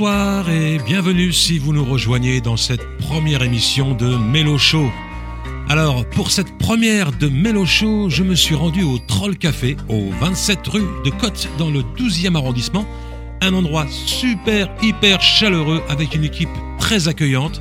[0.00, 4.90] Bonsoir et bienvenue si vous nous rejoignez dans cette première émission de Mélo Show.
[5.68, 10.08] Alors, pour cette première de Mélo Show, je me suis rendu au Troll Café, au
[10.18, 12.86] 27 rue de Côte, dans le 12e arrondissement.
[13.42, 16.48] Un endroit super, hyper chaleureux avec une équipe
[16.78, 17.60] très accueillante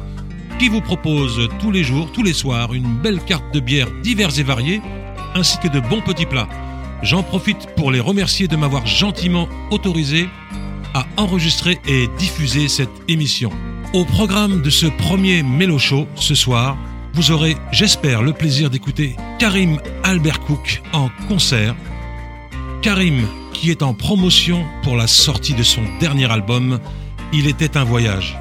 [0.59, 4.39] qui vous propose tous les jours, tous les soirs, une belle carte de bières diverses
[4.39, 4.81] et variées,
[5.35, 6.47] ainsi que de bons petits plats.
[7.03, 10.29] J'en profite pour les remercier de m'avoir gentiment autorisé
[10.93, 13.51] à enregistrer et diffuser cette émission.
[13.93, 16.77] Au programme de ce premier Mélo Show ce soir,
[17.13, 21.75] vous aurez, j'espère, le plaisir d'écouter Karim Albert Cook en concert.
[22.81, 26.79] Karim, qui est en promotion pour la sortie de son dernier album,
[27.31, 28.37] Il était un voyage.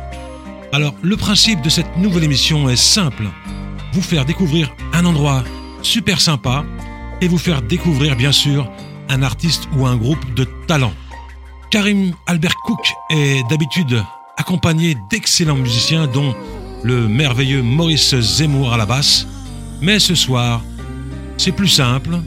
[0.72, 3.24] Alors, le principe de cette nouvelle émission est simple.
[3.92, 5.44] Vous faire découvrir un endroit
[5.82, 6.64] super sympa
[7.20, 8.70] et vous faire découvrir, bien sûr,
[9.08, 10.92] un artiste ou un groupe de talent.
[11.70, 12.80] Karim Albert Cook
[13.10, 14.02] est d'habitude
[14.38, 16.34] accompagné d'excellents musiciens dont
[16.82, 19.26] le merveilleux Maurice Zemmour à la basse.
[19.82, 20.62] Mais ce soir,
[21.36, 22.20] c'est plus simple.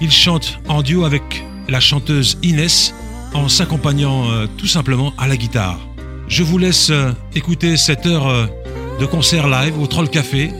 [0.00, 2.94] Il chante en duo avec la chanteuse Inès
[3.34, 5.78] en s'accompagnant euh, tout simplement à la guitare.
[6.28, 8.46] Je vous laisse euh, écouter cette heure euh,
[8.98, 10.50] de concert live au Troll Café.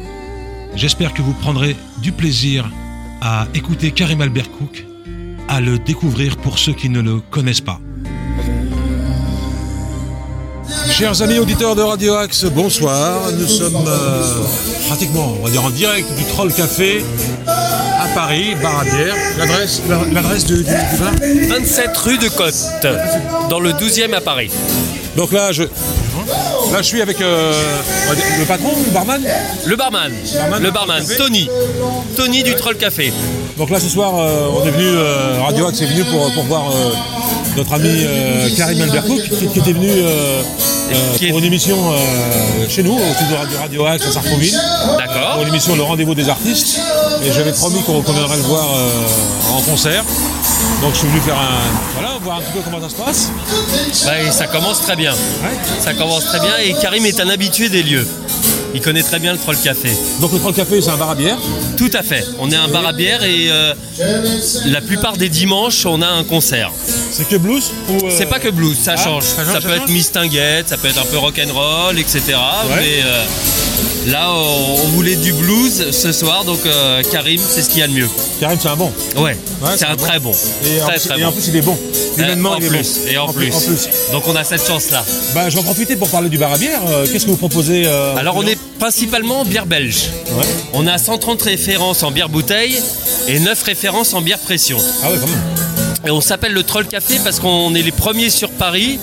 [0.75, 2.70] J'espère que vous prendrez du plaisir
[3.23, 4.85] à écouter Karim Albert Cook,
[5.48, 7.81] à le découvrir pour ceux qui ne le connaissent pas.
[10.91, 13.30] Chers amis auditeurs de Radio Axe, bonsoir.
[13.38, 14.42] Nous sommes euh,
[14.86, 17.02] pratiquement, on va dire en direct du Troll Café
[17.47, 19.14] à Paris, bar à bière.
[19.39, 19.80] L'adresse,
[20.12, 20.66] l'adresse du, du, du
[21.00, 21.12] bar
[21.58, 22.55] 27 rue de Côte,
[23.48, 24.50] dans le 12e à Paris.
[25.16, 27.52] Donc là, je, là, je suis avec euh,
[28.39, 29.22] le patron, le barman?
[29.66, 30.62] Le barman, Barman.
[30.62, 31.48] le barman, Tony.
[32.16, 33.12] Tony du Troll Café.
[33.57, 36.45] Donc là, ce soir, euh, on est venu, euh, Radio Axe est venu pour, pour
[36.45, 36.64] voir
[37.58, 40.42] notre ami euh, Karim Albert Cook, qui, qui était venu euh,
[40.92, 41.96] euh, pour une émission euh,
[42.69, 44.57] chez nous, au studio de Radio, Axe à Sartreville.
[44.96, 45.35] D'accord.
[45.35, 46.79] pour l'émission Le Rendez-vous des artistes.
[47.24, 50.05] Et j'avais promis qu'on qu'on viendrait le voir euh, en concert.
[50.83, 51.58] Donc je suis venu faire un.
[51.95, 53.30] Voilà, voir un petit peu comment ça se passe.
[54.07, 55.13] Ouais, ça commence très bien.
[55.80, 58.07] Ça commence très bien et Karim est un habitué des lieux.
[58.74, 59.90] Il connaît très bien le Troll Café.
[60.20, 61.39] Donc le Troll Café, c'est un bar à bière.
[61.77, 62.24] Tout à fait.
[62.39, 63.73] On est un bar à bière et euh,
[64.67, 66.70] la plupart des dimanches, on a un concert.
[67.11, 69.24] C'est que blues ou, euh, C'est pas que blues, ça Ah, change.
[69.24, 72.20] ça Ça, change, ça peut être Mistinguette, ça peut être un peu rock'n'roll, etc.
[72.28, 72.77] Ouais.
[72.77, 73.24] Mais euh,
[74.12, 76.61] là, on, on voulait du blues ce soir, donc
[77.11, 78.08] Karim, c'est ce qu'il y a de mieux.
[78.40, 78.92] Karim, c'est un bon.
[79.17, 80.05] Ouais, Ouais, c'est un bon.
[80.05, 80.33] très bon.
[80.64, 81.28] Et, en, très, plus, très et bon.
[81.28, 81.77] en plus, il est bon.
[82.18, 83.11] Humainement, en il est plus, bon.
[83.11, 83.55] Et en, plus.
[83.55, 83.89] En plus.
[84.12, 85.05] Donc on a cette chance-là.
[85.34, 86.80] Bah, je vais en profiter pour parler du bar à bière.
[87.11, 90.11] Qu'est-ce que vous proposez Alors aux on clients est principalement en bière belge.
[90.33, 90.46] Ouais.
[90.72, 92.78] On a 130 références en bière bouteille
[93.27, 94.78] et 9 références en bière pression.
[95.02, 95.68] Ah ouais, quand même.
[96.06, 99.00] Et on s'appelle le Troll Café parce qu'on est les premiers sur Paris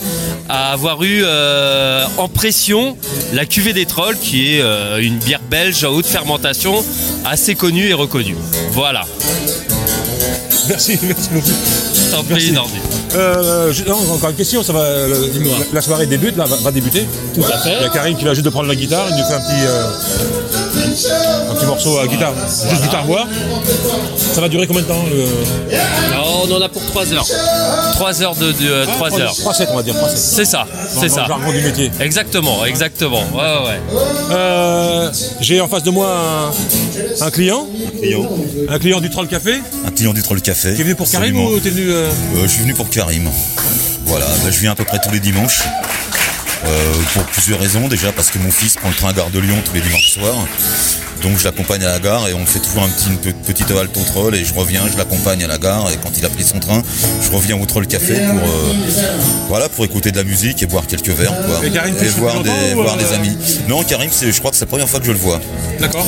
[0.48, 2.98] à avoir eu euh, en pression
[3.34, 6.84] la cuvée des trolls qui est euh, une bière belge à haute fermentation
[7.26, 8.38] assez connue et reconnue.
[8.72, 9.06] Voilà.
[10.70, 11.52] Merci, merci beaucoup.
[12.12, 12.54] T'en prie.
[13.16, 15.54] Euh, je- non, encore une question, ça va, le- Dis-moi.
[15.60, 17.08] la, la soirée débute, là, va, va débuter.
[17.34, 17.74] Tout à fait.
[17.80, 19.40] Il y a Karim qui vient juste de prendre la guitare, il nous fait un
[19.40, 22.34] petit, euh, un petit morceau à guitare,
[22.70, 23.26] juste guitare-voix.
[24.34, 25.76] Ça va durer combien de temps le...
[26.14, 27.26] Alors, on en a pour 3 heures.
[27.94, 29.34] 3 heures de, de 3 heures.
[29.34, 30.10] 3-7 on va dire, 3-7.
[30.16, 31.22] C'est ça, Dans- c'est dans ça.
[31.22, 31.92] le jargon du métier.
[32.02, 33.24] Exactement, exactement.
[33.34, 34.02] Ouais, ouais, ouais.
[34.32, 35.10] Euh,
[35.40, 36.52] J'ai en face de moi un,
[37.22, 37.68] un client,
[38.02, 38.30] client,
[38.70, 39.56] un client du Troll Café.
[39.86, 40.74] un client du Troll Café.
[40.76, 41.56] T'es venu pour Karim Absolument.
[41.56, 41.90] ou t'es venu...
[41.90, 43.30] euh, Euh, Je suis venu pour Karim.
[44.06, 45.62] Voilà, bah, je viens à peu près tous les dimanches.
[46.66, 47.88] Euh, pour plusieurs raisons.
[47.88, 50.12] Déjà parce que mon fils prend le train à Gare de Lyon tous les dimanches
[50.12, 50.48] soirs.
[51.26, 53.72] Donc je l'accompagne à la gare et on fait toujours un petit, une pe- petite
[53.72, 56.30] halte au troll et je reviens, je l'accompagne à la gare et quand il a
[56.30, 56.84] pris son train,
[57.24, 58.74] je reviens au troll café pour euh,
[59.50, 61.66] voilà pour écouter de la musique et boire quelques verres quoi.
[61.66, 63.36] Et Karim, tu voir des voir des euh, amis.
[63.68, 65.42] Non Karim je crois que c'est la première fois que je le vois.
[65.80, 66.06] D'accord.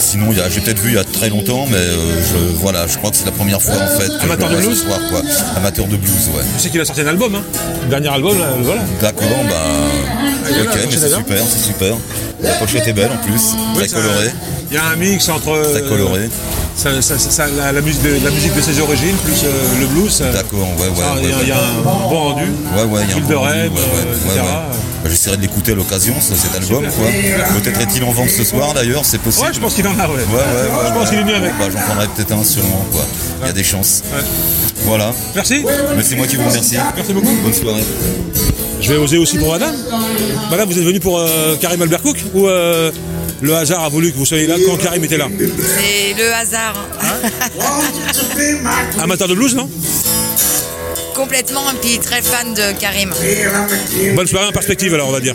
[0.00, 3.10] Sinon, j'ai peut-être vu il y a très longtemps, mais euh, je, voilà, je crois
[3.10, 4.84] que c'est la première fois en fait que Amateur je de le vois blues ce
[4.86, 5.22] soir, quoi.
[5.56, 6.42] Amateur de blues, ouais.
[6.58, 7.42] Je sais qu'il a sorti un album, hein.
[7.84, 8.82] Le dernier album, là, voilà.
[9.00, 11.94] D'accord, bah, ok, mais c'est super, c'est super.
[12.42, 14.30] La pochette est belle en plus, très colorée,
[14.70, 16.28] Il y a un mix entre euh, très colorée.
[16.76, 19.80] Ça- ça- ça- ça- la, la musique de, la musique de ses origines plus euh,
[19.80, 20.10] le blues.
[20.12, 22.42] ça- D'accord, ouais, ouais, il y a- y un bon rendu.
[22.76, 24.40] Ouais, ouais, il y a un Fil de bon rendu, rêve, ouais, ouais, euh, etc.
[24.44, 24.70] Bah,
[25.08, 26.82] J'essaierai de l'écouter à l'occasion, cet album.
[26.84, 29.46] Peut-être est-il en vente ce soir d'ailleurs, c'est possible.
[29.46, 30.14] Ouais, je pense qu'il en a, ouais.
[30.14, 30.88] Ouais, ouais, ouais.
[30.88, 31.52] Je pense qu'il est mieux avec.
[31.58, 33.04] Bah, j'en prendrai peut-être un sûrement, quoi.
[33.42, 34.02] Il y a des chances.
[34.84, 35.12] Voilà.
[35.34, 35.62] Merci.
[35.96, 36.76] Mais c'est moi qui vous remercie.
[36.96, 37.36] Merci beaucoup.
[37.42, 37.84] Bonne soirée.
[38.80, 39.74] Je vais oser aussi pour madame.
[40.50, 42.90] Madame, vous êtes venu pour euh, Karim Albert Cook ou euh,
[43.42, 45.28] le hasard a voulu que vous soyez là quand Karim était là.
[45.38, 46.74] C'est le hasard.
[47.02, 47.28] Hein
[49.00, 49.68] Amateur de blues, non
[51.14, 53.12] Complètement, et puis très fan de Karim.
[54.14, 55.34] Bonne soirée en perspective, alors, on va dire.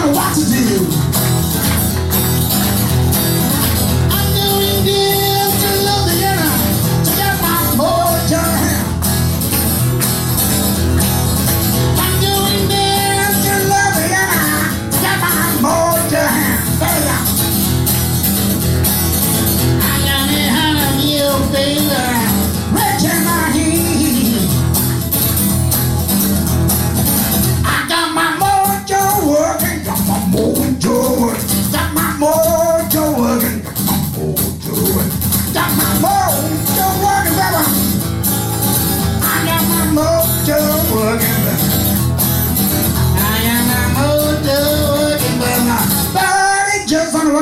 [0.00, 0.87] don't know what to do.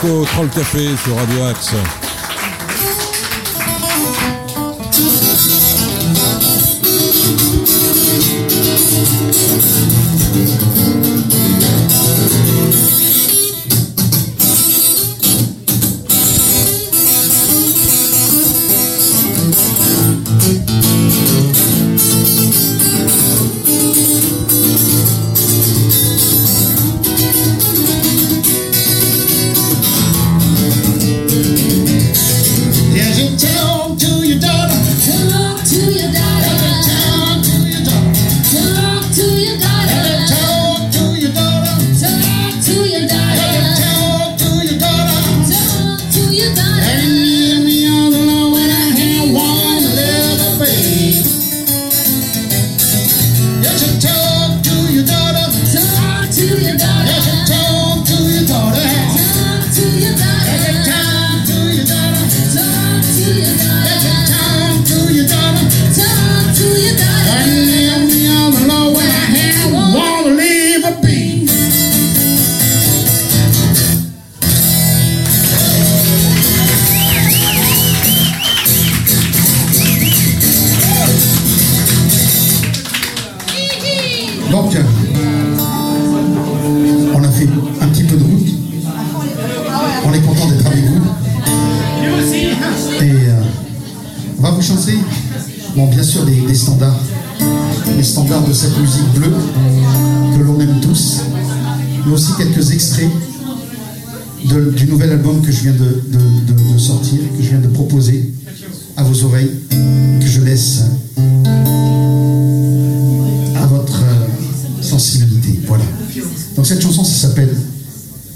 [0.00, 1.74] Coco, Troll Café sur Radio Axe.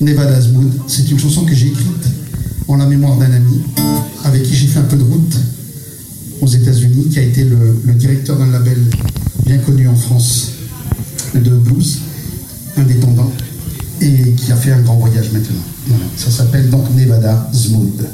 [0.03, 0.73] Nevada's Mood.
[0.89, 2.09] C'est une chanson que j'ai écrite
[2.69, 3.63] en la mémoire d'un ami
[4.25, 5.37] avec qui j'ai fait un peu de route
[6.41, 8.79] aux États-Unis, qui a été le, directeur d'un label
[9.47, 10.51] bien connu en France
[11.35, 12.01] de blues,
[12.77, 13.31] indépendant,
[14.01, 15.99] et qui a fait un grand voyage maintenant.
[16.17, 18.07] Ça s'appelle donc Nevada's Mood.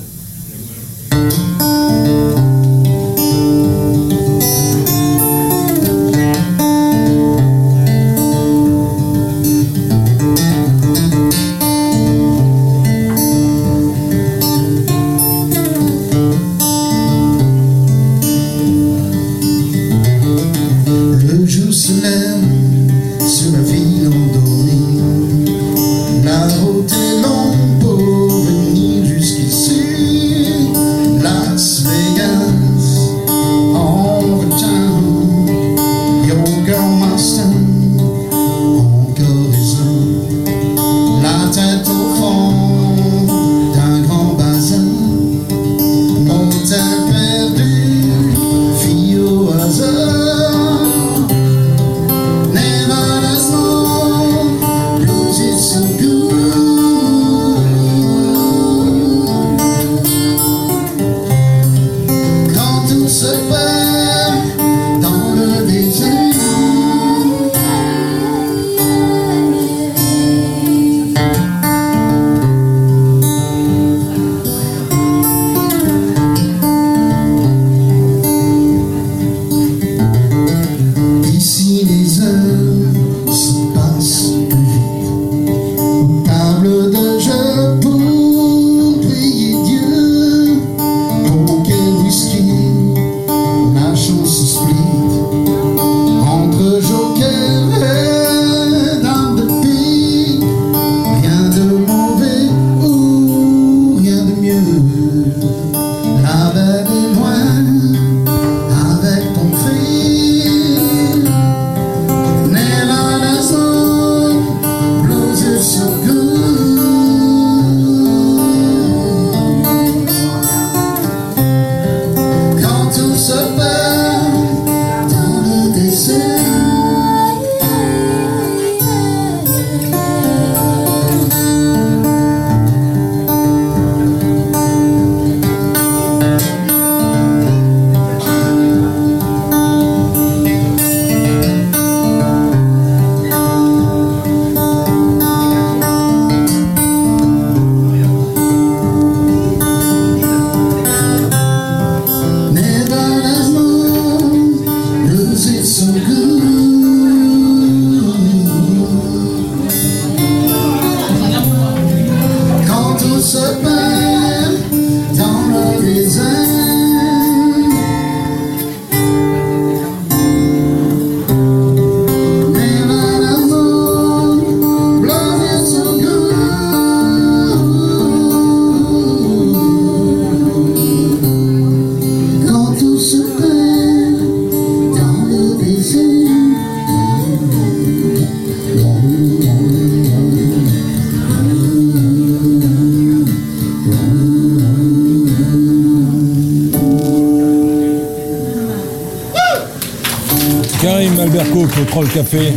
[201.18, 202.52] Madame Albert Cook au Troll Café.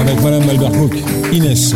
[0.00, 0.96] Avec Madame Albert Cook,
[1.32, 1.74] Inès.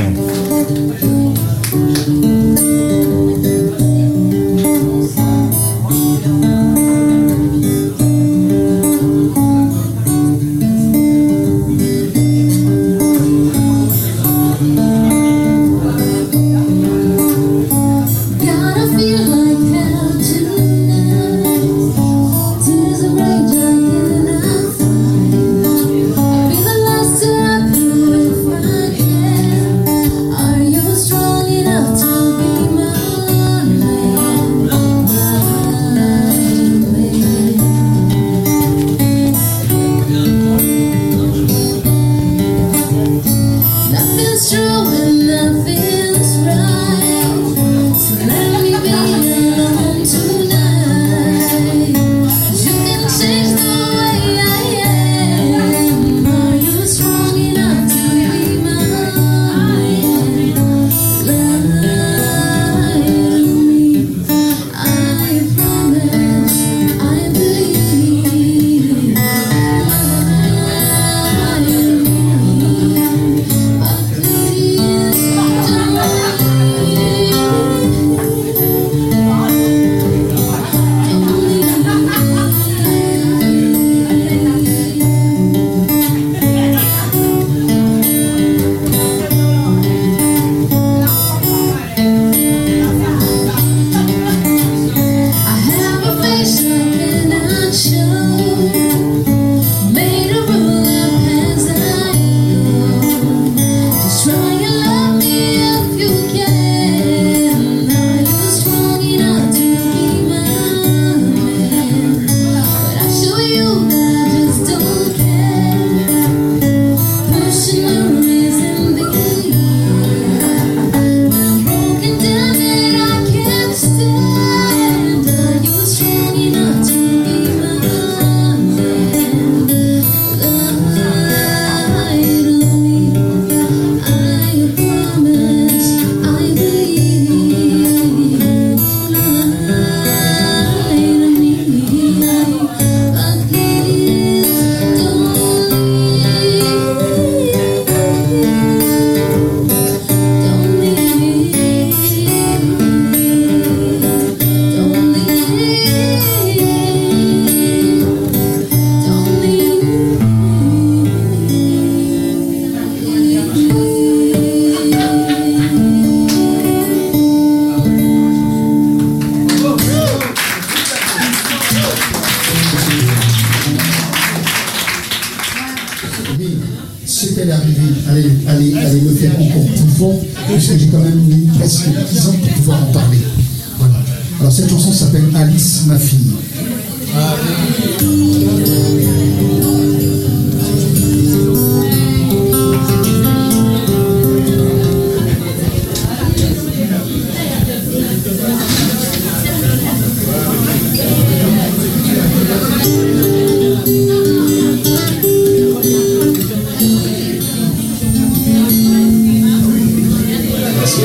[210.93, 211.01] 小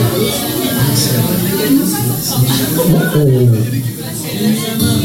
[3.14, 4.97] 朋友你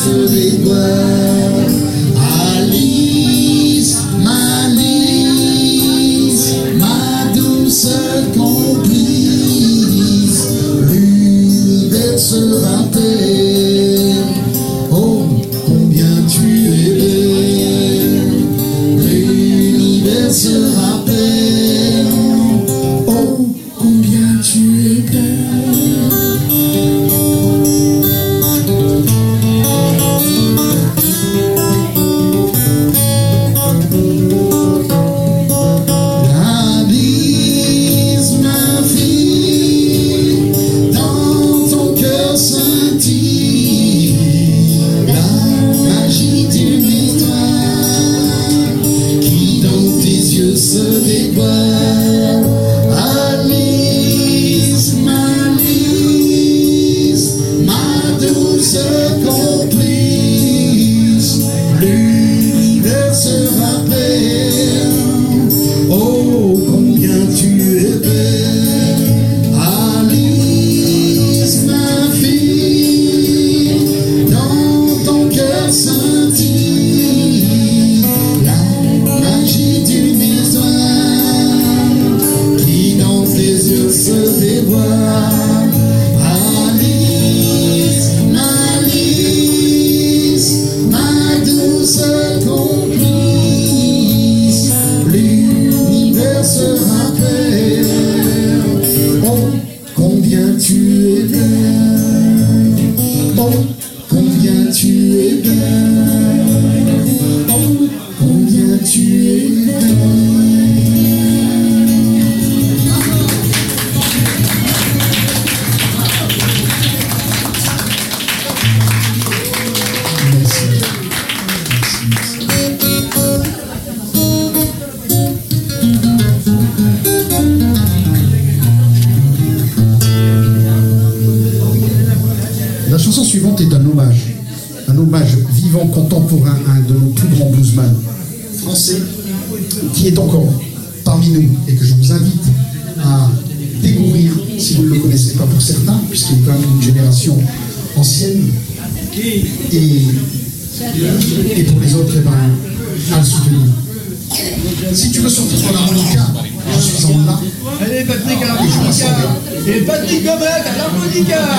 [0.00, 1.69] sur les doigts.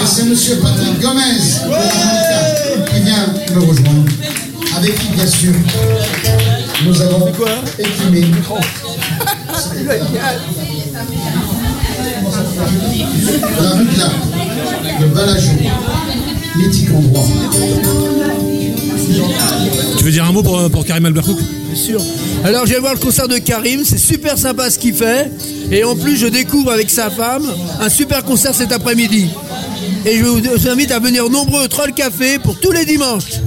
[0.05, 1.21] C'est monsieur Patrick Gomez
[1.69, 1.77] ouais.
[2.89, 4.11] qui vient me rejoindre.
[4.75, 5.53] Avec qui, bien sûr,
[6.85, 7.27] nous avons
[7.77, 8.25] écumé.
[13.61, 14.11] La rue de la,
[14.99, 15.51] le Balajou,
[16.55, 17.25] mythique endroit.
[19.97, 22.01] Tu veux dire un mot pour, Karim Albercouk Bien sûr.
[22.43, 25.31] Alors j'ai voir le concert de Karim, c'est super sympa ce qu'il fait.
[25.71, 27.45] Et en plus je découvre avec sa femme
[27.79, 29.29] un super concert cet après-midi.
[30.03, 33.40] Et je vous invite à venir nombreux au Troll Café pour tous les dimanches.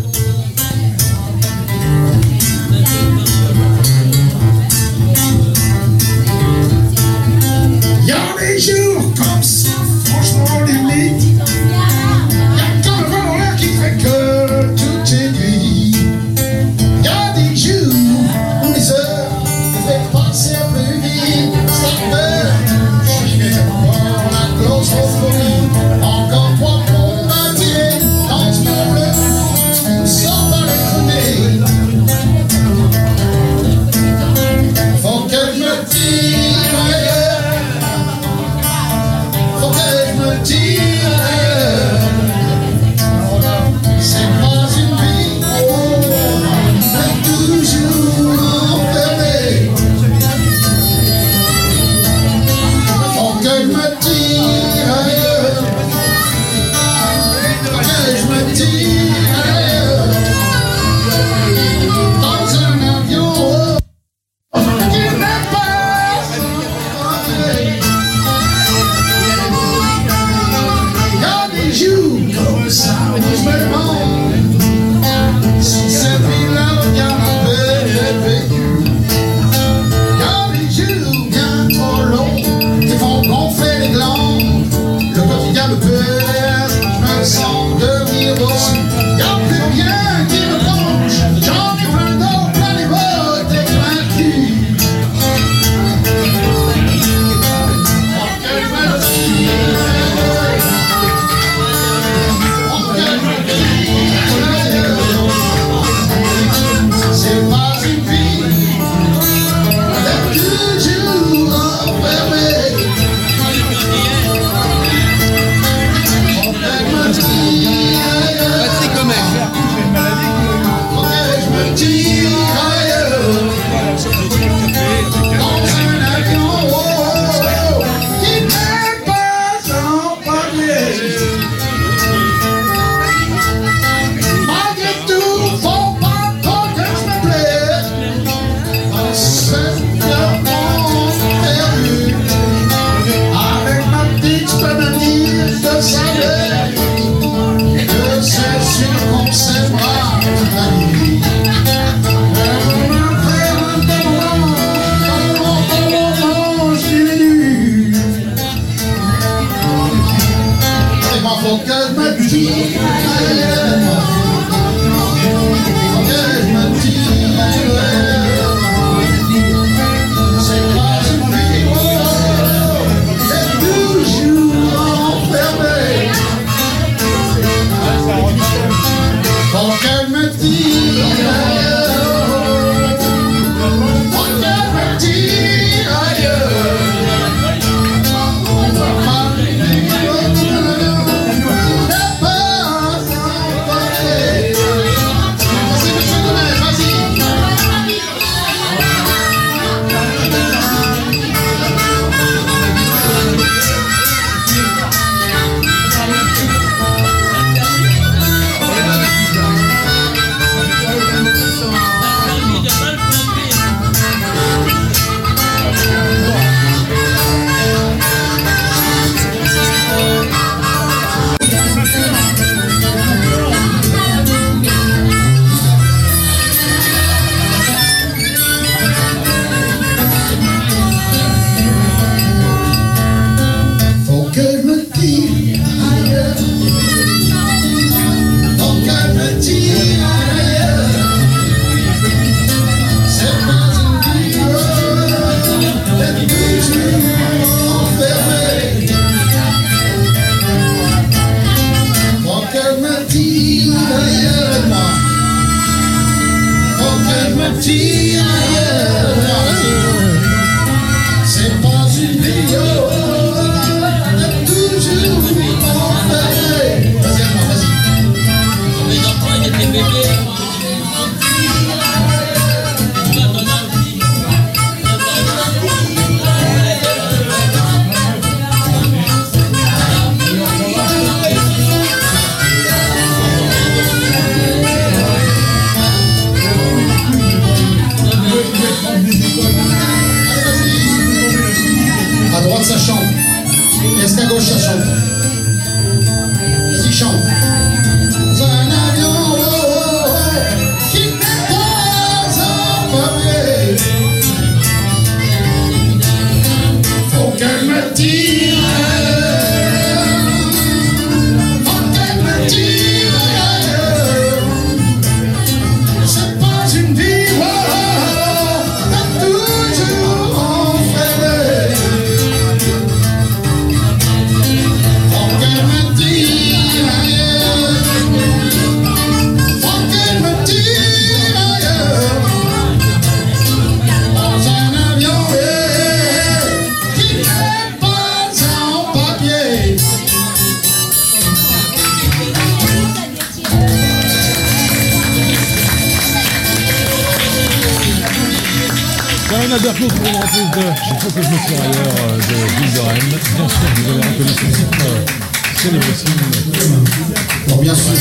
[357.74, 357.98] bien sûr.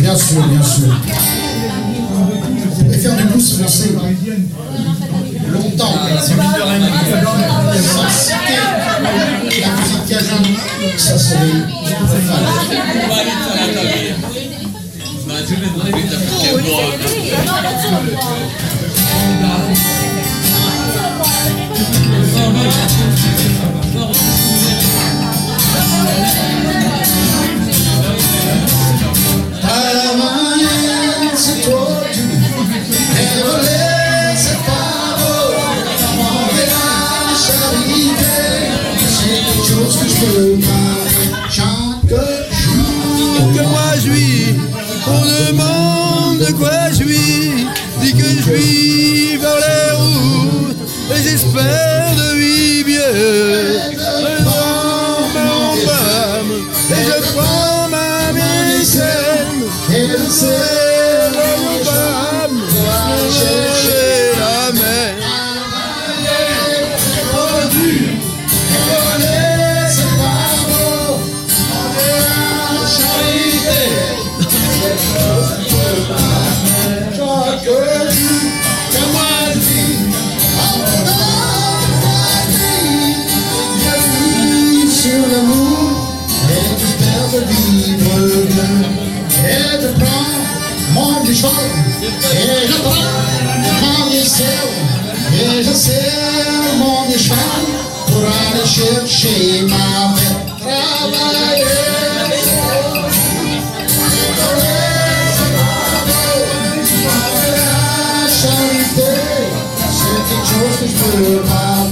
[0.00, 1.00] Bien sûr, bien sûr.
[2.74, 3.66] Vous pouvez faire du blues hein.
[5.48, 5.94] longtemps.
[6.20, 6.78] Sans la
[10.98, 11.66] ça serait
[45.50, 47.66] demande quoi je suis,
[48.00, 50.76] dis que je suis vers les routes
[51.14, 51.85] et j'espère.
[92.06, 92.98] Et je parle
[93.64, 94.68] de mon Michel,
[95.34, 96.12] et je sais
[96.78, 97.36] mon Michel,
[98.06, 101.64] pour aller chercher ma mère, travailler
[102.24, 102.74] avec moi,
[104.06, 104.56] et pour
[107.16, 107.50] aller
[108.30, 109.10] chercher,
[109.90, 111.82] c'est quelque chose que je ne peux pas,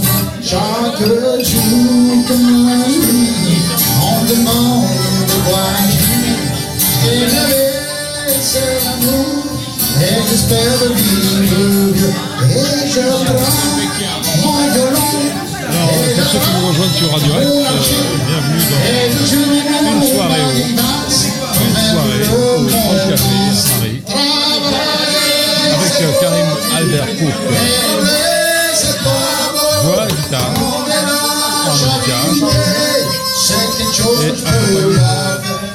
[0.41, 3.11] chaque jour que je m'en demande, je
[4.01, 4.89] me demande,
[5.93, 7.27] je me
[9.03, 9.44] demande,
[14.43, 15.11] prends mon violon.
[15.71, 17.41] Alors, pour ceux qui nous rejoignent sur Radio euh,
[18.27, 18.63] bienvenue
[19.71, 20.43] dans une soirée
[22.33, 23.35] au, une soirée Café
[23.71, 24.03] Paris
[25.77, 27.37] avec euh, Karim Albert Cook.
[29.85, 30.55] Voix, guitare,
[34.23, 34.33] et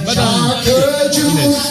[0.06, 0.38] Madame
[1.14, 1.64] Inès.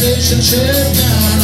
[0.00, 1.39] Texas, je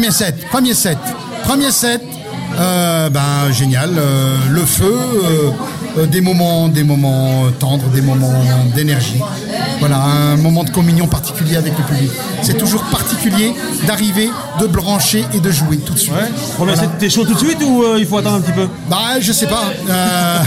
[0.00, 0.98] Premier set, premier set,
[1.44, 2.00] premier set.
[2.58, 4.96] Euh, ben génial, euh, le feu,
[5.98, 8.32] euh, des moments, des moments tendres, des moments
[8.74, 9.20] d'énergie.
[9.78, 12.10] Voilà, un moment de communion particulier avec le public.
[12.40, 13.52] C'est toujours particulier
[13.86, 16.14] d'arriver, de brancher et de jouer tout de suite.
[16.56, 16.92] Premier Voilà.
[16.98, 18.68] t'es chaud tout de suite ou il faut attendre un petit peu?
[18.88, 19.64] Bah, je sais pas.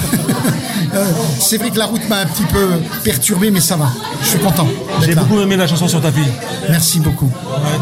[1.40, 2.70] C'est vrai que la route m'a un petit peu
[3.04, 3.92] perturbé, mais ça va.
[4.24, 4.68] Je suis content.
[5.06, 6.32] J'ai beaucoup aimé la chanson sur ta fille.
[6.70, 7.30] Merci beaucoup.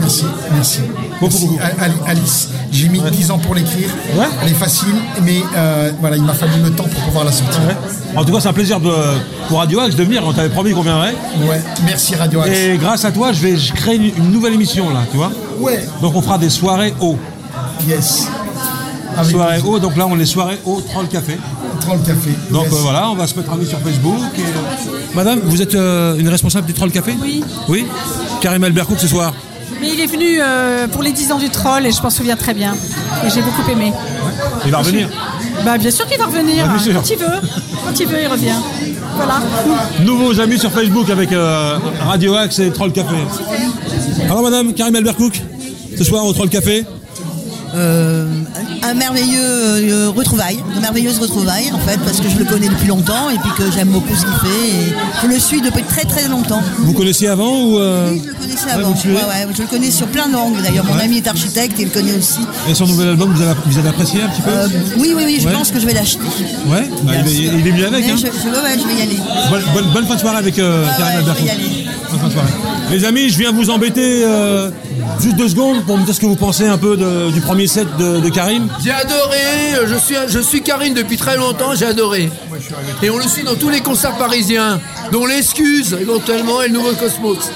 [0.01, 0.81] Merci, merci.
[1.21, 1.61] Beaucoup, Merci, beaucoup.
[1.61, 3.87] A- Ali- Alice, j'ai mis 10 ans pour l'écrire.
[4.17, 4.25] Ouais.
[4.41, 7.59] Elle est facile, mais euh, voilà, il m'a fallu le temps pour pouvoir la sortir.
[7.67, 7.77] Ouais.
[8.17, 8.91] En tout cas, c'est un plaisir de,
[9.47, 10.23] pour Radio Axe de venir.
[10.25, 11.15] On t'avait promis qu'on viendrait.
[11.47, 11.61] Ouais.
[11.85, 12.49] Merci Radio Axe.
[12.57, 15.31] Et grâce à toi, je vais je crée une, une nouvelle émission là, tu vois.
[15.59, 15.87] Ouais.
[16.01, 17.15] Donc on fera des soirées au.
[17.87, 18.27] Yes.
[19.15, 21.37] Avec Soirées au, donc là on les soirées au Troll Café.
[21.81, 22.31] Troll Café.
[22.49, 22.73] Donc Yes.
[22.73, 24.15] euh, voilà, on va se mettre amis sur Facebook.
[24.37, 27.15] et, euh, Madame, vous êtes euh, une responsable du Troll Café?
[27.21, 27.43] Oui.
[27.67, 27.85] Oui?
[28.39, 29.33] Karim Albercourt ce soir?
[29.81, 32.35] Mais il est venu euh, pour les 10 ans du troll et je m'en souviens
[32.35, 32.75] très bien.
[33.25, 33.91] Et j'ai beaucoup aimé.
[34.65, 35.09] Il va revenir.
[35.65, 36.65] Bah, bien sûr qu'il va revenir.
[36.67, 36.73] Bah.
[36.93, 37.25] Quand il veut.
[37.85, 38.55] Quand il veut, il revient.
[39.15, 39.41] Voilà.
[40.01, 43.15] Nouveaux amis sur Facebook avec euh, Radio Axe et Troll Café.
[44.25, 45.31] Alors madame, Karim Albercourt,
[45.97, 46.85] ce soir au Troll Café.
[47.73, 48.25] Euh,
[48.83, 52.87] un merveilleux euh, retrouvaille, de merveilleuses retrouvailles en fait, parce que je le connais depuis
[52.87, 56.03] longtemps et puis que j'aime beaucoup ce qu'il fait et je le suis depuis très
[56.05, 56.61] très longtemps.
[56.79, 59.91] Vous connaissiez avant ou euh, Je le connaissais ouais, avant, Ouais, ouais, je le connais
[59.91, 60.85] sur plein de langues d'ailleurs.
[60.85, 62.39] Mon ami est architecte et il le connaît aussi.
[62.69, 64.67] Et son nouvel album, vous avez, vous avez apprécié un petit peu Euh,
[64.97, 66.21] oui, oui, oui, je pense que je vais l'acheter.
[66.67, 68.05] Ouais, bah, il, est- il est venu avec.
[68.09, 68.15] Hein.
[68.17, 69.19] je, je- vais y aller.
[69.49, 71.80] Bonne, bonne, bonne fin de soirée avec euh, Karim ouais,
[72.11, 72.47] Bonne fin de soirée.
[72.91, 74.69] Les amis, je viens vous embêter euh,
[75.19, 77.67] juste deux secondes pour me dire ce que vous pensez un peu de- du premier
[77.67, 78.67] set de, de Karim.
[78.83, 82.29] J'ai adoré, je suis, je suis Karine depuis très longtemps, j'ai adoré.
[83.01, 84.79] Et on le suit dans tous les concerts parisiens,
[85.11, 87.49] dont l'excuse éventuellement et le nouveau Cosmos.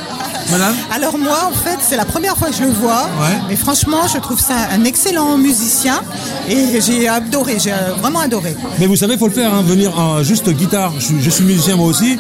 [0.52, 3.10] Madame Alors moi, en fait, c'est la première fois que je le vois.
[3.20, 3.36] Ouais.
[3.50, 6.02] Mais franchement, je trouve ça un excellent musicien.
[6.48, 8.56] Et j'ai adoré, j'ai euh, vraiment adoré.
[8.78, 10.94] Mais vous savez, il faut le faire, hein, venir en juste guitare.
[11.00, 12.20] Je, suis- je suis musicien moi aussi.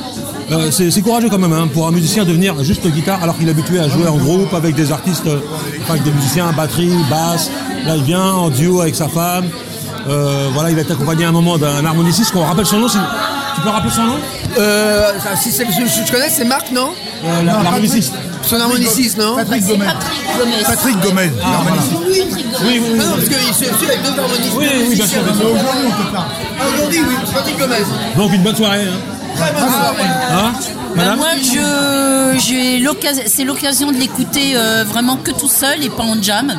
[0.51, 3.47] Euh, c'est courageux quand même hein, pour un musicien de venir juste guitare alors qu'il
[3.47, 5.39] est habitué à jouer en groupe avec des artistes, euh,
[5.81, 7.49] enfin avec des musiciens, batterie, basse.
[7.85, 9.45] Là, il vient en duo avec sa femme.
[10.07, 12.31] Euh, voilà, il va être accompagné à un moment d'un harmoniciste.
[12.31, 12.99] Qu'on rappelle son nom, c'est
[13.55, 14.15] Tu peux rappeler son nom?
[14.59, 15.71] Euh, ça, si c'est, je,
[16.05, 16.89] je connais, c'est Marc, non?
[17.25, 18.13] Euh, L'harmoniciste.
[18.43, 19.35] Son harmoniciste, non?
[19.37, 19.85] Patrick Gomez.
[20.67, 21.31] Patrick Gomez.
[21.39, 21.93] l'harmoniciste.
[22.07, 22.21] Oui,
[22.63, 22.99] oui, oui.
[22.99, 24.51] Non, parce qu'il se suit avec deux harmonistes.
[24.55, 25.21] Oui, oui, bien sûr.
[25.23, 25.59] Aujourd'hui,
[26.07, 26.25] on parle.
[26.59, 27.75] Ah, Aujourd'hui, oui, Patrick Gomez.
[28.15, 28.83] Donc une bonne soirée.
[28.83, 29.14] Hein.
[29.37, 30.03] Soirée.
[30.31, 30.53] Hein
[30.95, 35.89] Bah, moi, je, j'ai l'occasion, c'est l'occasion de l'écouter euh, vraiment que tout seul et
[35.89, 36.53] pas en jam.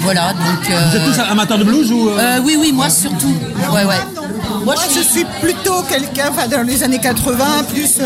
[0.00, 0.70] Voilà, donc.
[0.70, 3.34] euh, Vous êtes tous amateurs de blues ou euh, euh, oui, oui, moi surtout.
[3.72, 3.96] Ouais, ouais.
[4.64, 8.04] Moi, je suis plutôt quelqu'un, enfin, dans les années 80, plus euh,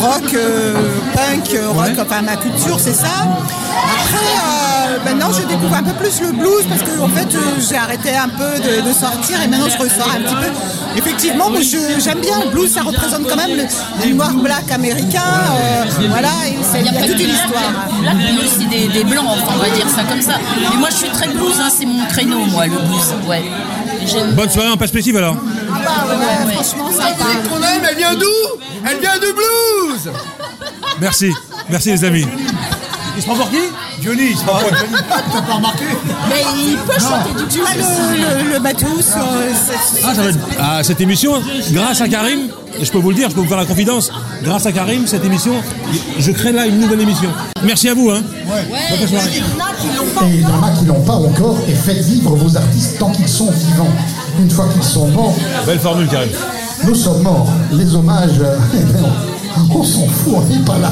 [0.00, 0.74] rock, euh,
[1.14, 3.06] punk, euh, rock, enfin, ma culture, c'est ça.
[3.26, 7.40] Après, euh, maintenant, je découvre un peu plus le blues parce que, en fait, euh,
[7.68, 10.50] j'ai arrêté un peu de, de sortir et maintenant, je ressors un petit peu.
[10.96, 13.64] Effectivement, moi, je- j'aime bien le blues, ça représente quand même le,
[14.08, 15.20] le noir black américain.
[15.60, 17.72] euh, voilà, et c'est- il y a pas toute une histoire.
[18.02, 20.34] Black blues, c'est des, des blancs, enfin, on va dire ça comme ça.
[20.70, 23.14] Mais moi, je suis très blues, hein, c'est mon créneau, moi, le blues.
[23.28, 23.42] Ouais.
[24.06, 24.32] J'aime.
[24.32, 25.36] Bonne soirée en perspective alors.
[25.86, 28.60] Ah ouais, franchement, ça La musique qu'on aime, elle vient d'où?
[28.88, 30.12] Elle vient de blues
[31.00, 31.30] Merci.
[31.70, 32.26] Merci les amis.
[33.16, 33.58] Il se prend pour qui?
[34.02, 34.92] Johnny, il se prend pour Johnny.
[35.32, 35.84] T'as pas remarqué?
[36.28, 38.58] Mais il peut chanter du Tu vois le, le,
[40.04, 40.38] Ah, ça va être...
[40.60, 43.48] ah, cette émission, grâce à Karim, et je peux vous le dire, je peux vous
[43.48, 44.10] faire la confidence,
[44.42, 45.54] grâce à Karim, cette émission,
[46.18, 47.30] je crée là une nouvelle émission.
[47.62, 48.10] Merci à vous.
[48.10, 48.22] Hein.
[48.22, 53.10] Et il y en a qui l'ont pas encore, et faites vivre vos artistes tant
[53.12, 53.92] qu'ils sont vivants.
[54.38, 55.34] Une fois qu'ils sont morts,
[55.66, 56.30] Belle formule, Karim.
[56.84, 57.48] nous sommes morts.
[57.72, 59.04] Les hommages, euh, eh ben,
[59.72, 60.90] on, on s'en fout, on n'est pas là.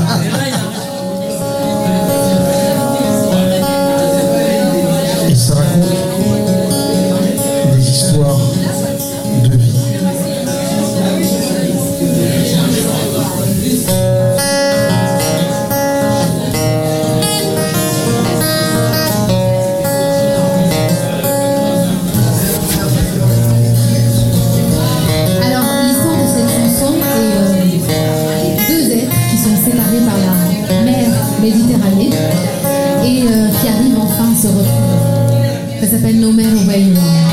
[5.34, 6.11] Ça raconte
[35.92, 37.31] SCP número 21.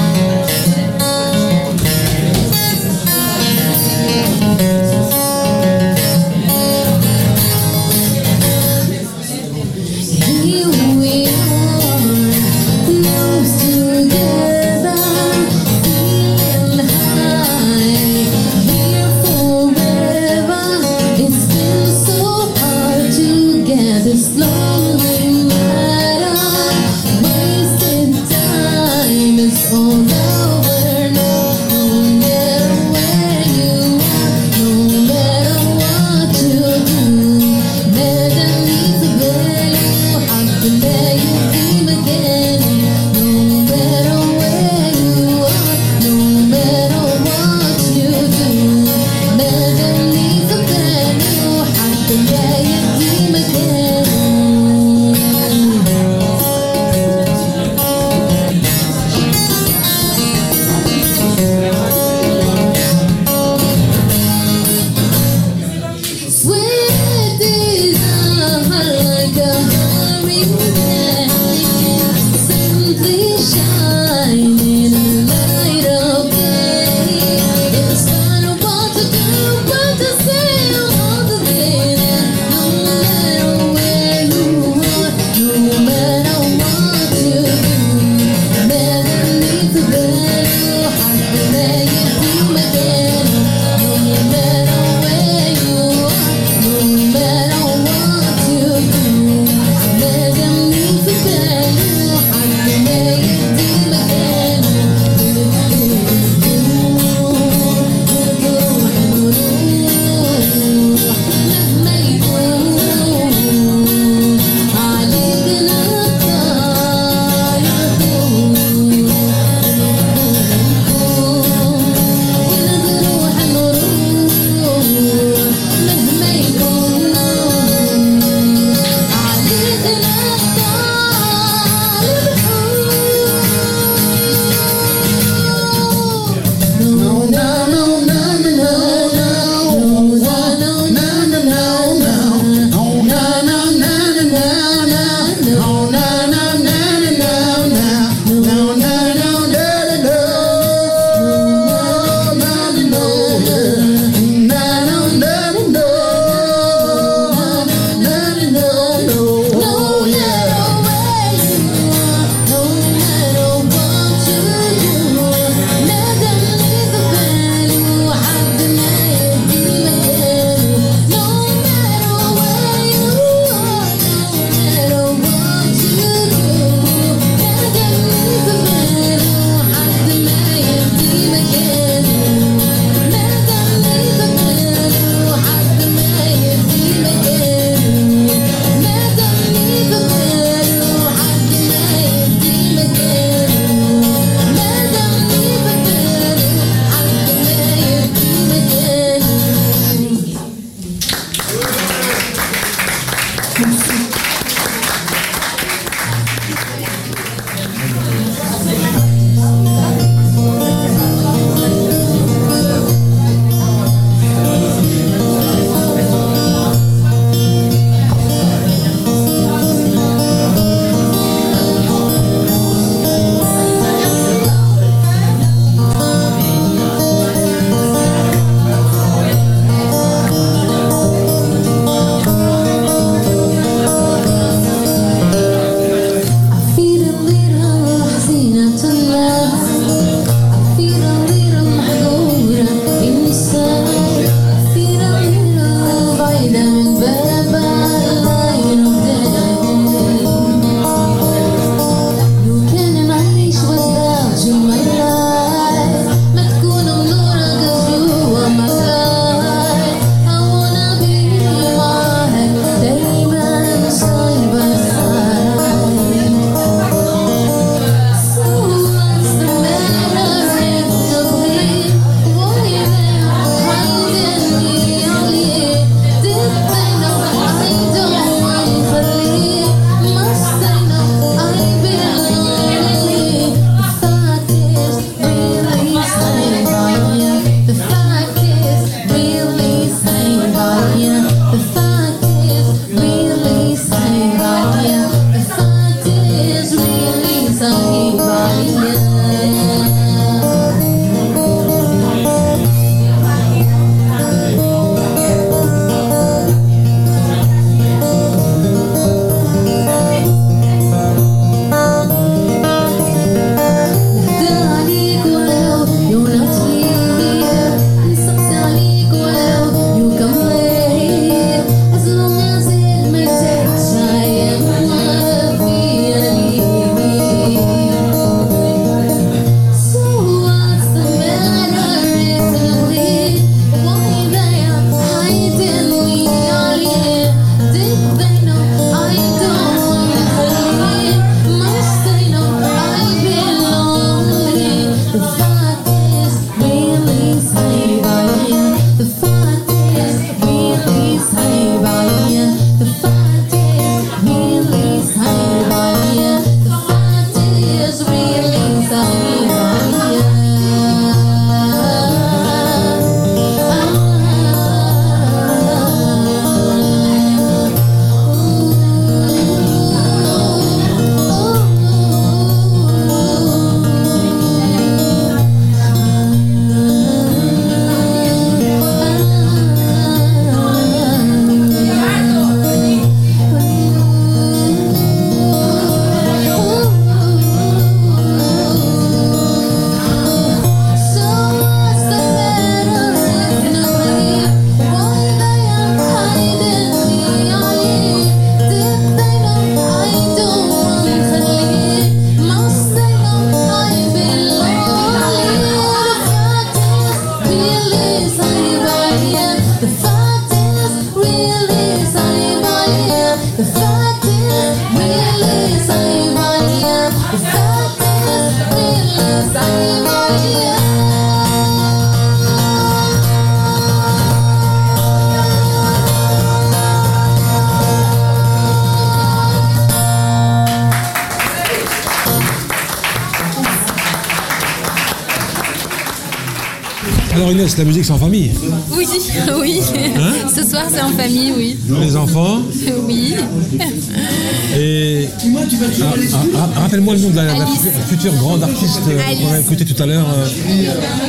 [449.59, 450.25] A écoutée tout à l'heure.
[450.29, 450.47] euh,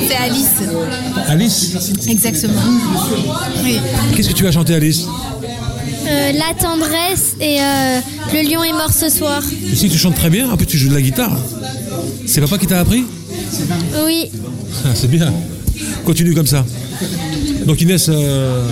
[0.09, 0.51] C'est Alice.
[1.28, 1.76] Alice.
[2.09, 2.61] Exactement.
[3.64, 3.78] Oui.
[4.16, 5.05] Qu'est-ce que tu vas chanter Alice
[6.09, 8.01] Euh, la tendresse et euh,
[8.33, 9.43] le lion est mort ce soir.
[9.72, 11.37] Ici tu chantes très bien, en plus tu joues de la guitare.
[12.26, 13.05] C'est papa qui t'a appris
[14.07, 14.31] Oui.
[14.85, 15.33] Ah, C'est bien.
[16.05, 16.64] Continue comme ça.
[17.66, 18.66] Donc Inès, euh,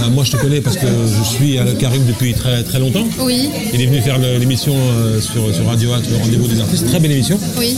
[0.00, 3.04] bah, moi je te connais parce que je suis à Karim depuis très très longtemps.
[3.20, 3.48] Oui.
[3.74, 6.86] Il est venu faire l'émission euh, sur, sur Radio Act, le rendez-vous des artistes.
[6.86, 7.38] Très belle émission.
[7.58, 7.76] Oui.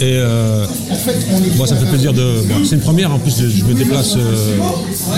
[0.00, 0.66] Et euh,
[1.56, 2.42] moi, ça me fait plaisir de.
[2.48, 4.56] bon, c'est une première, en plus, je me déplace euh,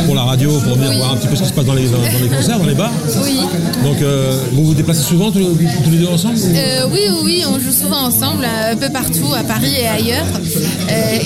[0.05, 1.87] pour la radio pour venir voir un petit peu ce qui se passe dans les,
[1.89, 2.93] dans, dans les concerts, dans les bars.
[3.24, 3.39] Oui.
[3.83, 5.39] Donc, euh, vous vous déplacez souvent tous,
[5.85, 9.33] tous les deux ensemble ou- oui, oui, oui, on joue souvent ensemble, un peu partout,
[9.35, 10.27] à Paris et ailleurs,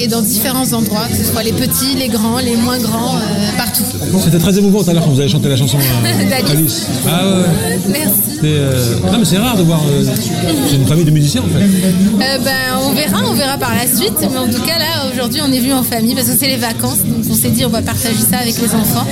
[0.01, 3.17] et dans différents endroits, que ce soit les petits, les grands, les moins grands,
[3.57, 3.83] partout.
[4.25, 5.79] C'était très émouvant tout à l'heure quand vous avez chanté la chanson
[6.31, 6.51] D'Alice.
[6.51, 6.87] Alice.
[7.09, 7.79] Ah ouais.
[7.89, 8.21] Merci.
[9.13, 9.81] Non, mais c'est rare de voir.
[10.69, 12.39] c'est une famille de musiciens en fait.
[12.45, 15.53] Ben, on verra, on verra par la suite, mais en tout cas là, aujourd'hui, on
[15.53, 17.83] est venu en famille parce que c'est les vacances, donc on s'est dit on va
[17.83, 19.07] partager ça avec les enfants,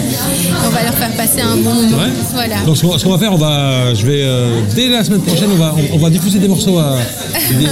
[0.67, 1.97] on va leur faire passer un bon moment.
[1.99, 2.11] Ouais.
[2.35, 2.57] Voilà.
[2.67, 5.57] Donc ce qu'on va faire, on va, je vais euh, dès la semaine prochaine, on
[5.57, 6.79] va, on, on va diffuser des morceaux.
[6.79, 6.97] à-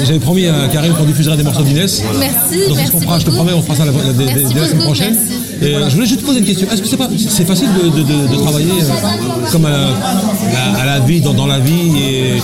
[0.05, 2.03] J'avais promis à Karim qu'on diffuserait des morceaux d'Inès.
[2.19, 5.14] Merci, Donc fera, je te promets, on fera ça la- la- semaine prochaine.
[5.14, 5.43] merci.
[5.63, 6.67] Euh, je voulais juste te poser une question.
[6.71, 10.83] Est-ce que c'est pas, c'est facile de, de- de- de travailler euh, comme à, à-
[10.83, 12.43] à la vie, dans, dans la vie et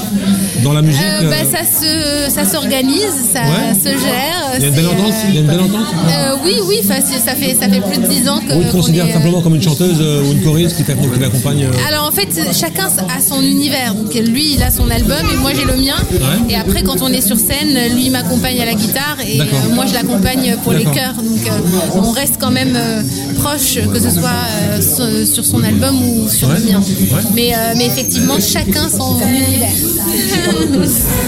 [0.62, 3.02] dans la musique Euh, euh, ben, ça se, ça s'organise,
[3.32, 3.74] ça Ouais.
[3.74, 4.52] se gère.
[4.56, 5.14] Il y a une belle entente.
[5.28, 5.86] Il y a une belle entente.
[6.08, 6.94] euh, oui, oui, ça
[7.34, 8.54] fait, ça fait plus de 10 ans que.
[8.54, 10.82] Ou il te considère est, euh, simplement comme une chanteuse euh, ou une choriste qui
[10.84, 11.64] t'ac- qui l'accompagne.
[11.64, 13.94] euh, Alors en fait, chacun a son univers.
[13.94, 15.94] Donc lui, il a son album et moi j'ai le mien.
[16.12, 16.18] Ouais.
[16.50, 19.44] Et après, quand on est sur scène, lui il m'accompagne à la guitare et euh,
[19.74, 21.14] moi je l'accompagne pour les chœurs.
[21.16, 25.62] Donc euh, on reste quand même euh, proche, que ce soit euh, sur- sur son
[25.62, 26.54] album ou sur Ouais.
[26.58, 26.78] le mien.
[26.80, 27.22] Ouais.
[27.34, 29.68] Mais, euh, mais effectivement, chacun son univers.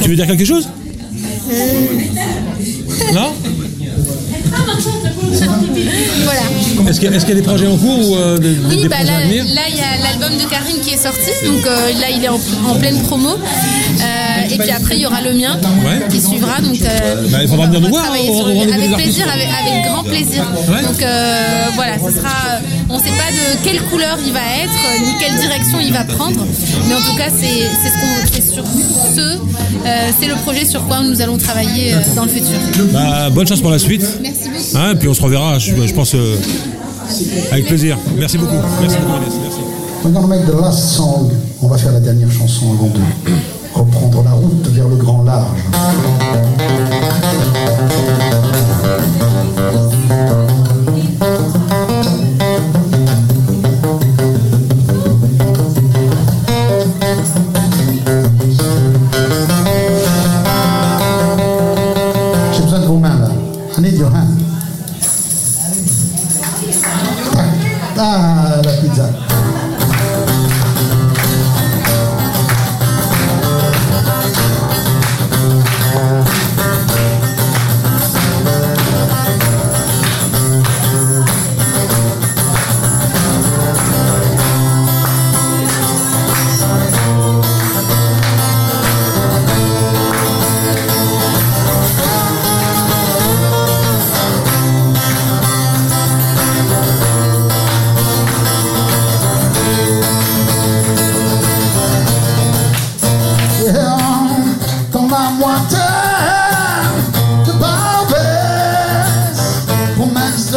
[0.03, 0.69] Tu veux dire quelque chose?
[3.13, 3.33] Non?
[5.33, 6.91] Voilà.
[6.91, 8.97] Est-ce qu'il y, a- y des projets en cours ou euh, des, Oui, des bah
[8.97, 11.65] projets là, à venir là, il y a l'album de Karim qui est sorti, donc
[11.67, 13.31] euh, là il est en, en pleine promo.
[13.31, 16.07] Euh, et puis après il y aura le mien Ouais.
[16.11, 16.61] qui suivra.
[16.61, 16.77] Donc
[17.31, 18.23] Bah, il faudra venir nous voir avec
[18.97, 20.45] plaisir, avec, avec grand plaisir.
[20.69, 20.83] Ouais.
[20.83, 21.03] Donc
[21.75, 22.35] voilà, ce sera.
[22.91, 26.05] On ne sait pas de quelle couleur il va être, ni quelle direction il va
[26.05, 26.45] prendre,
[26.89, 28.65] mais en tout cas c'est ce sur
[29.17, 29.39] ce,
[30.21, 32.59] c'est le projet sur quoi nous allons travailler dans le futur.
[32.93, 34.05] Bah, bonne chance pour la suite.
[34.23, 34.77] Merci beaucoup.
[34.77, 36.37] Hein, et puis on se reverra, je, pense, euh,
[37.53, 37.99] avec plaisir.
[38.17, 38.57] Merci beaucoup.
[38.81, 39.35] Merci beaucoup, Inès.
[39.43, 39.61] Merci.
[41.63, 43.01] On va faire la dernière chanson avant de
[43.75, 45.59] reprendre la route vers le grand large.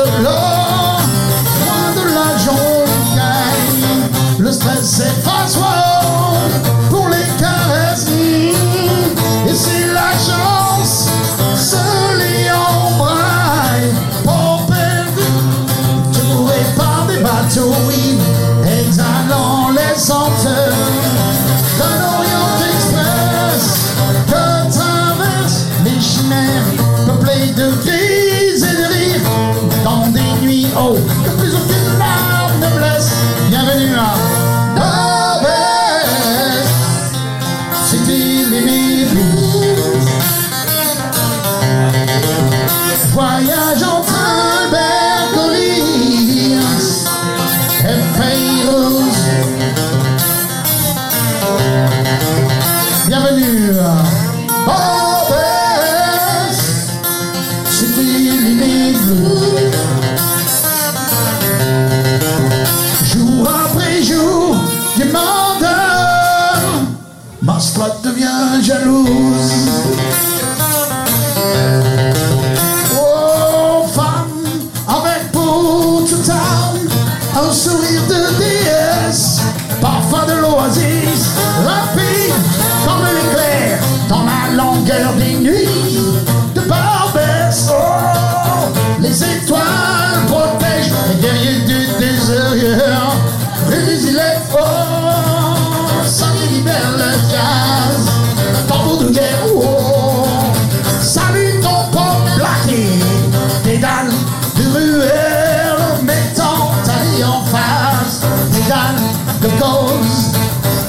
[0.09, 0.66] Lord.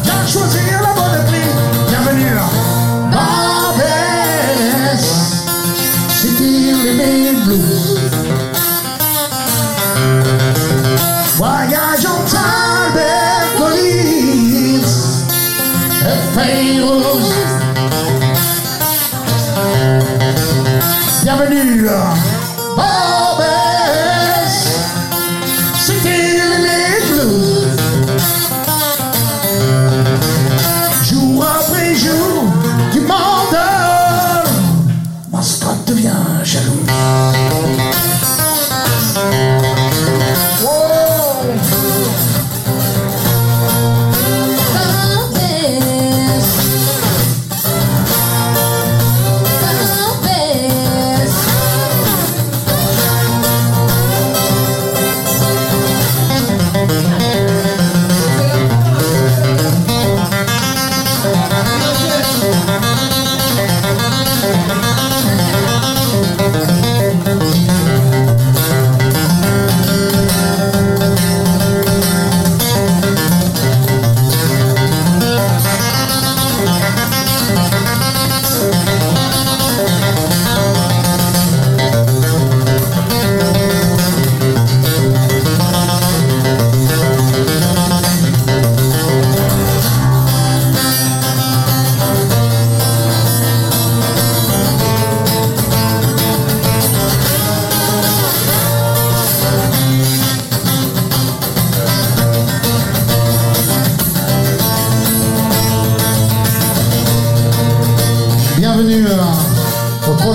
[0.04, 0.87] Joshua's here.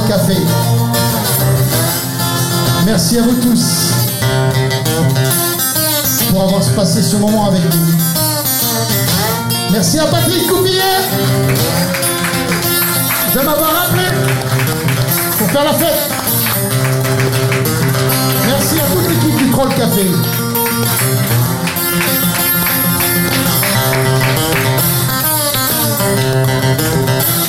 [0.01, 0.35] Café.
[2.85, 3.91] Merci à vous tous
[6.31, 7.93] pour avoir passé ce moment avec nous.
[9.71, 10.81] Merci à Patrick Coupillet
[13.35, 14.05] de m'avoir appelé
[15.37, 16.09] pour faire la fête.
[18.47, 20.11] Merci à toute l'équipe du Troll Café.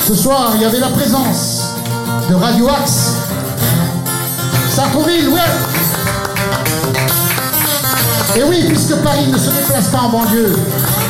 [0.07, 1.54] Ce soir, il y avait la présence
[2.29, 3.13] de Radio Axe.
[4.69, 5.41] Sartrouville, ouais.
[8.35, 10.55] Et oui, puisque Paris ne se déplace pas en banlieue,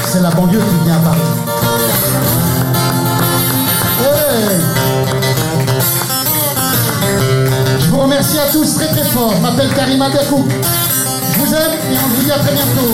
[0.05, 1.19] c'est la banlieue qui vient à Paris.
[7.79, 9.33] Je vous remercie à tous très très fort.
[9.35, 10.45] Je m'appelle Karim Abdakou.
[11.33, 12.93] Je vous aime et on vous dit à très bientôt.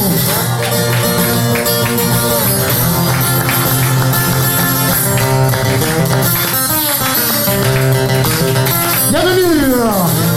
[9.12, 10.31] Bienvenue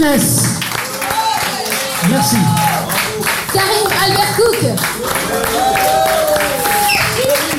[0.00, 0.48] Merci.
[3.52, 4.56] Karim Albert Cook.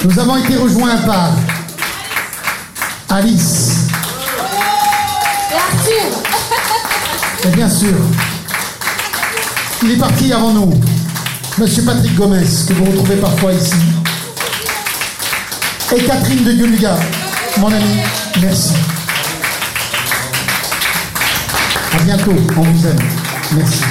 [0.04, 1.34] Nous avons été rejoints par
[3.10, 3.89] Alice.
[5.52, 6.08] Et Arthur.
[7.44, 7.94] Et bien sûr,
[9.84, 10.74] il est parti avant nous.
[11.60, 13.76] Monsieur Patrick Gomez, que vous retrouvez parfois ici.
[15.96, 16.98] Et Catherine de Guluga,
[17.60, 18.00] mon ami,
[18.42, 18.74] merci.
[22.06, 22.88] Bientôt, on vous.
[23.56, 23.84] Merci.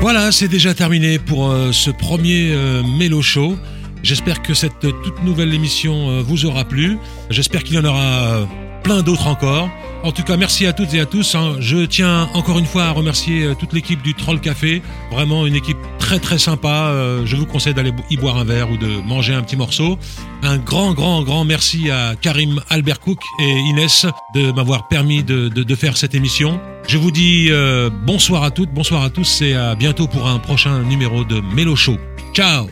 [0.00, 3.56] Voilà, c'est déjà terminé pour euh, ce premier euh, Mélo Show.
[4.04, 6.96] J'espère que cette toute nouvelle émission euh, vous aura plu.
[7.28, 8.44] J'espère qu'il y en aura euh,
[8.84, 9.68] plein d'autres encore.
[10.04, 11.34] En tout cas, merci à toutes et à tous.
[11.34, 11.56] hein.
[11.58, 14.80] Je tiens encore une fois à remercier toute l'équipe du Troll Café.
[15.10, 16.90] Vraiment une équipe très très sympa.
[16.92, 19.98] Euh, Je vous conseille d'aller y boire un verre ou de manger un petit morceau.
[20.44, 25.48] Un grand grand grand merci à Karim Albert Cook et Inès de m'avoir permis de,
[25.48, 26.60] de- de faire cette émission.
[26.86, 30.38] Je vous dis euh, bonsoir à toutes, bonsoir à tous et à bientôt pour un
[30.38, 31.96] prochain numéro de Mélo Show.
[32.34, 32.68] Ciao